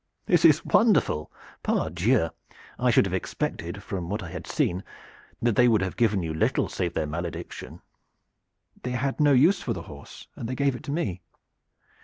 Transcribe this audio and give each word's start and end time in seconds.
"This 0.25 0.43
is 0.45 0.65
wonderful. 0.65 1.31
Pardieu! 1.61 2.31
I 2.79 2.89
should 2.89 3.05
have 3.05 3.13
expected, 3.13 3.83
from 3.83 4.09
what 4.09 4.23
I 4.23 4.31
had 4.31 4.47
seen, 4.47 4.83
that 5.43 5.55
they 5.55 5.67
would 5.67 5.83
have 5.83 5.95
given 5.95 6.23
you 6.23 6.33
little 6.33 6.67
save 6.69 6.95
their 6.95 7.05
malediction." 7.05 7.81
"They 8.81 8.93
had 8.93 9.19
no 9.19 9.33
use 9.33 9.61
for 9.61 9.73
the 9.73 9.83
horse, 9.83 10.25
and 10.35 10.49
they 10.49 10.55
gave 10.55 10.75
it 10.75 10.81
to 10.85 10.91
me." 10.91 11.21